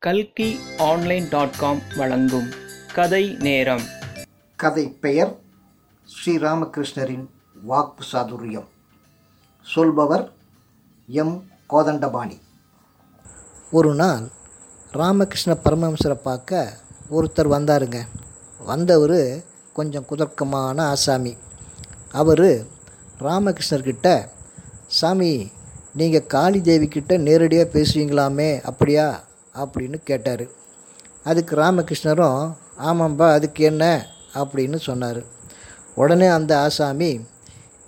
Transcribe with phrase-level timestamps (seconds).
[0.00, 2.48] கல்கி online dot com வழங்கும்
[2.94, 3.80] கதை நேரம்.
[4.56, 5.38] கதை பெயர்
[6.04, 7.26] ஸ்ரீராமகிருஷ்ணரின்
[7.62, 8.66] வாக்கு சாதுரியம்.
[9.62, 10.32] சொல்பவர்
[11.06, 11.44] எம்.
[11.70, 12.38] கோதண்டபாணி.
[13.70, 14.28] ஒரு நாள்
[14.92, 16.78] ராமகிருஷ்ண பரமஹம்சரை பார்க்க
[17.10, 18.00] ஒருத்தர் வந்தாருங்க.
[18.58, 19.42] வந்தவர்
[19.72, 21.36] கொஞ்சம் குதர்க்கமான ஆசாமி.
[22.12, 22.64] அவர்
[23.20, 24.28] ராமகிருஷ்ணர்கிட்ட
[24.86, 25.50] சாமி
[25.94, 29.26] நீங்கள் காளி தேவிக்கிட்ட நேரடியாக பேசுவீங்களாமே அப்படியா?
[29.62, 30.46] அப்படின்னு கேட்டார்.
[31.24, 32.40] அதுக்கு ராமகிருஷ்ணரும்
[32.88, 33.84] ஆமாம்பா அதுக்கு என்ன?
[34.34, 35.20] அப்படின்னு சொன்னார்.
[35.94, 37.20] உடனே அந்த ஆசாமி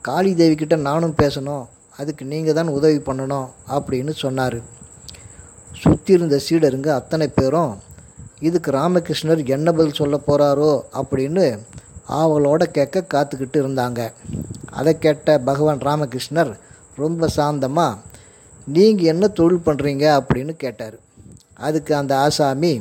[0.05, 1.65] காளி தேவிக்கிட்ட நானும் பேசணும்.
[1.97, 4.59] அதுக்கு நீங்கள் தான் உதவி பண்ணணும் அப்படின்னு சொன்னார்.
[5.73, 7.73] சுற்றி இருந்த சீடருங்க அத்தனை பேரும்
[8.41, 11.45] இதுக்கு ராமகிருஷ்ணர் என்ன பதில் சொல்ல போகிறாரோ அப்படின்னு
[12.09, 14.01] ஆவலோட கேட்க காத்துக்கிட்டு இருந்தாங்க.
[14.71, 16.53] அதை கேட்ட பகவான் ராமகிருஷ்ணர்
[16.97, 17.99] ரொம்ப சாந்தமாக
[18.67, 20.97] நீங்கள் என்ன தொழில் பண்ணுறீங்க அப்படின்னு கேட்டார்.
[21.61, 22.73] அதுக்கு அந்த ஆசாமி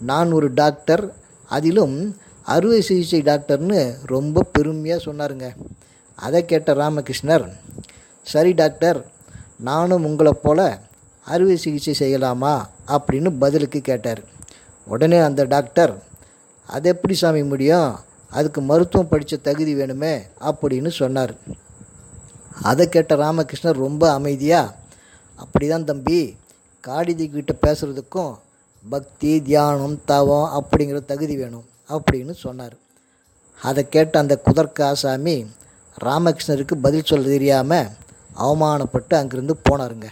[0.00, 1.04] நான் ஒரு டாக்டர்
[1.48, 1.96] அதிலும்
[2.42, 5.46] அறுவை சிகிச்சை டாக்டர்னு ரொம்ப பெருமையாக சொன்னாருங்க.
[6.14, 7.46] அதை கேட்ட ராமகிருஷ்ணர்
[8.22, 8.98] சரி டாக்டர்
[9.56, 10.60] நானும் உங்களை போல
[11.24, 12.54] அறுவை சிகிச்சை செய்யலாமா?
[12.88, 14.22] அப்படின்னு பதிலுக்கு கேட்டார்.
[14.86, 15.92] உடனே அந்த டாக்டர்
[16.66, 17.90] அது எப்படி சாமி முடியும்?
[18.30, 20.14] அதுக்கு மருத்துவம் படித்த தகுதி வேணுமே?
[20.40, 21.34] அப்படின்னு சொன்னார்.
[22.62, 24.74] அதை கேட்ட ராமகிருஷ்ணர் ரொம்ப அமைதியாக
[25.36, 26.20] அப்படி தான் தம்பி
[26.86, 28.34] காடிதி கிட்ட பேசுகிறதுக்கும்
[28.88, 32.76] பக்தி தியானம் தவம் அப்படிங்கிற தகுதி வேணும் அப்படின்னு சொன்னார்.
[33.62, 35.36] அதை கேட்ட அந்த குதர்க்க ஆசாமி
[36.02, 37.88] ராமகிருஷ்ணருக்கு பதில் சொல்ல தெரியாமல்
[38.38, 40.08] அவமானப்பட்டு அங்கேருந்து போனாருங்க.